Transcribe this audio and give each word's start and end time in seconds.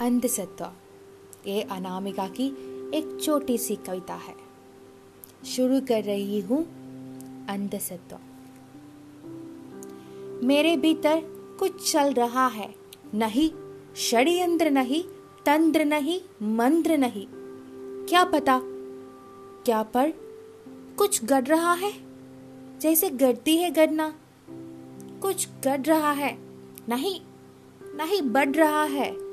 अंधसत्व। 0.00 0.70
ये 1.46 1.62
अनामिका 1.62 2.28
की 2.28 2.46
एक 2.94 3.18
छोटी 3.22 3.58
सी 3.58 3.76
कविता 3.76 4.14
है। 4.14 4.34
शुरू 5.46 5.80
कर 5.80 6.04
रही 6.04 6.40
हूँ 6.40 6.64
अंधसत्व। 7.46 8.18
मेरे 10.46 10.76
भीतर 10.76 11.22
कुछ 11.58 11.92
चल 11.92 12.12
रहा 12.12 12.46
है। 12.46 12.74
नहीं, 13.14 13.50
षड्यंत्र 13.96 14.70
नहीं, 14.70 15.04
तंत्र 15.46 15.84
नहीं, 15.84 16.20
मंत्र 16.46 16.98
नहीं। 16.98 17.26
क्या 18.06 18.24
पता? 18.24 18.60
क्या 19.64 19.82
पर 19.82 20.12
कुछ 20.98 21.24
गढ़ 21.24 21.44
रहा 21.44 21.72
है? 21.72 21.92
जैसे 22.78 23.10
गढ़ती 23.10 23.56
है 23.56 23.70
गढ़ना। 23.70 24.14
कुछ 25.22 25.48
गढ़ 25.64 25.80
रहा 25.80 26.12
है। 26.12 26.38
नहीं 26.88 27.20
नहीं 27.96 28.22
बढ़ 28.22 28.50
रहा 28.50 28.84
है। 28.84 29.29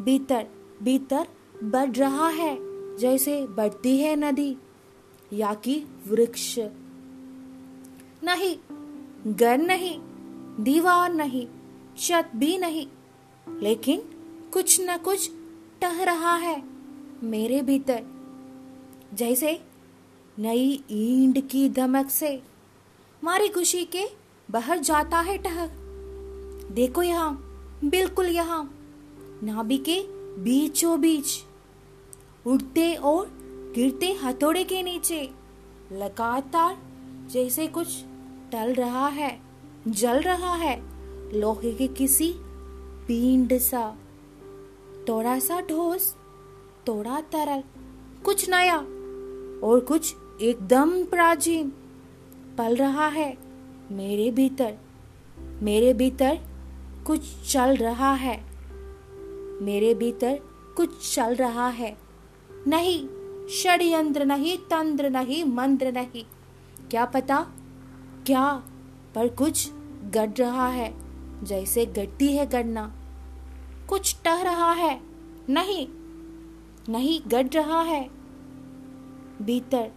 भीतर 0.00 0.46
भीतर 0.82 1.26
बढ़ 1.64 1.90
रहा 1.90 2.28
है, 2.28 2.56
जैसे 2.98 3.40
बढ़ती 3.46 3.96
है 3.98 4.14
नदी, 4.16 4.56
या 5.32 5.52
कि 5.54 5.74
वृक्ष। 6.08 6.58
नहीं, 8.24 8.56
घर 9.34 9.58
नहीं, 9.58 9.98
दीवार 10.64 11.12
नहीं, 11.14 11.46
छत 11.98 12.30
भी 12.36 12.56
नहीं, 12.58 12.86
लेकिन 13.46 14.02
कुछ 14.52 14.80
न 14.80 14.96
कुछ 14.96 15.30
टह 15.80 16.02
रहा 16.04 16.34
है 16.36 16.62
मेरे 17.22 17.60
भीतर, 17.62 18.02
जैसे 19.14 19.58
नई 20.38 20.84
ईंड 20.90 21.40
की 21.48 21.68
धमक 21.68 22.10
से 22.10 22.40
मारी 23.22 23.48
खुशी 23.48 23.84
के 23.86 24.04
बाहर 24.48 24.78
जाता 24.78 25.20
है 25.20 25.36
टहक 25.38 25.70
देखो 26.72 27.02
यहाँ, 27.02 27.32
बिल्कुल 27.84 28.26
यहाँ 28.26 28.62
नाभि 29.42 29.78
के 29.78 30.00
बीचों 30.42 31.00
बीच 31.00 31.44
उड़ते 32.46 32.94
और 32.94 33.26
गिरते 33.74 34.12
हथौड़े 34.12 34.64
के 34.64 34.82
नीचे, 34.82 35.30
लगातार 35.92 36.76
जैसे 37.30 37.66
कुछ 37.66 37.86
टल 38.52 38.74
रहा 38.74 39.08
है, 39.08 39.40
जल 39.88 40.20
रहा 40.20 40.54
है, 40.54 40.82
लोहे 41.40 41.72
के 41.72 41.86
किसी 41.86 42.34
पिंड 43.08 43.58
सा। 43.58 43.96
थोड़ा 45.08 45.38
सा 45.38 45.60
ठोस, 45.60 46.14
थोड़ा 46.88 47.20
तरल, 47.20 47.62
कुछ 48.24 48.48
नया 48.50 48.76
और 49.66 49.80
कुछ 49.80 50.14
एकदम 50.40 51.04
प्राचीन। 51.04 51.72
पल 52.58 52.76
रहा 52.76 53.08
है 53.08 53.38
मेरे 53.90 54.30
भीतर 54.30 54.74
मेरे 55.38 55.94
भीतर 55.94 56.38
कुछ 57.06 57.20
चल 57.52 57.76
रहा 57.76 58.14
है। 58.14 58.53
मेरे 59.64 59.94
भीतर 59.94 60.40
कुछ 60.76 61.14
चल 61.14 61.34
रहा 61.34 61.68
है। 61.68 61.96
नहीं, 62.66 63.08
षड्यंत्र 63.48 64.24
नहीं, 64.24 64.58
तंत्र 64.58 65.10
नहीं, 65.10 65.44
मंत्र 65.44 65.92
नहीं। 65.92 66.24
क्या 66.90 67.04
पता? 67.04 67.46
क्या? 68.26 68.62
पर 69.14 69.28
कुछ 69.28 69.70
गढ़ 70.04 70.30
रहा 70.30 70.68
है, 70.68 70.94
जैसे 71.44 71.86
गड्डी 71.86 72.32
है 72.32 72.46
गढ़ना। 72.46 72.94
कुछ 73.88 74.16
टह 74.24 74.42
रहा 74.42 74.72
है, 74.72 75.00
नहीं 75.48 75.88
नहीं 76.88 77.20
गढ़ 77.26 77.46
रहा 77.46 77.80
है। 77.82 78.10
भीतर 79.42 79.90